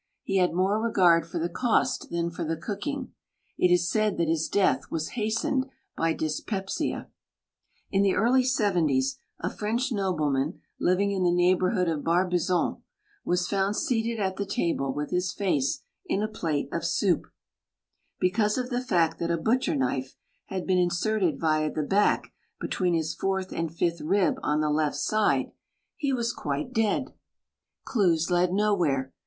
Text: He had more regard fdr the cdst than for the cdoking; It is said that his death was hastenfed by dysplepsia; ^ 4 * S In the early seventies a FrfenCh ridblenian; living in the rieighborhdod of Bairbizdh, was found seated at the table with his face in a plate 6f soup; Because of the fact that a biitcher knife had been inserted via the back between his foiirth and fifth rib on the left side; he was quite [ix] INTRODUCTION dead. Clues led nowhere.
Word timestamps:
He 0.23 0.37
had 0.37 0.51
more 0.51 0.79
regard 0.81 1.25
fdr 1.25 1.43
the 1.43 1.49
cdst 1.49 2.09
than 2.09 2.31
for 2.31 2.43
the 2.43 2.57
cdoking; 2.57 3.09
It 3.59 3.71
is 3.71 3.87
said 3.87 4.17
that 4.17 4.27
his 4.29 4.49
death 4.49 4.89
was 4.89 5.11
hastenfed 5.11 5.69
by 5.95 6.15
dysplepsia; 6.15 6.31
^ 6.43 6.43
4 6.43 6.99
* 6.99 7.01
S 7.03 7.07
In 7.91 8.01
the 8.01 8.15
early 8.15 8.43
seventies 8.43 9.19
a 9.41 9.47
FrfenCh 9.49 9.91
ridblenian; 9.91 10.57
living 10.79 11.11
in 11.11 11.21
the 11.21 11.29
rieighborhdod 11.29 11.87
of 11.99 12.03
Bairbizdh, 12.03 12.81
was 13.23 13.47
found 13.47 13.75
seated 13.75 14.19
at 14.19 14.37
the 14.37 14.45
table 14.47 14.91
with 14.91 15.11
his 15.11 15.31
face 15.31 15.83
in 16.07 16.23
a 16.23 16.27
plate 16.27 16.71
6f 16.71 16.83
soup; 16.85 17.27
Because 18.19 18.57
of 18.57 18.71
the 18.71 18.81
fact 18.81 19.19
that 19.19 19.29
a 19.29 19.37
biitcher 19.37 19.77
knife 19.77 20.15
had 20.47 20.65
been 20.65 20.79
inserted 20.79 21.39
via 21.39 21.71
the 21.71 21.83
back 21.83 22.33
between 22.59 22.95
his 22.95 23.15
foiirth 23.15 23.55
and 23.55 23.71
fifth 23.71 24.01
rib 24.01 24.39
on 24.41 24.61
the 24.61 24.71
left 24.71 24.95
side; 24.97 25.51
he 25.95 26.11
was 26.11 26.33
quite 26.33 26.69
[ix] 26.69 26.69
INTRODUCTION 26.79 27.05
dead. 27.05 27.13
Clues 27.85 28.31
led 28.31 28.51
nowhere. 28.51 29.13